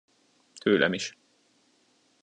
Tőlem 0.61 0.93
is. 0.93 1.17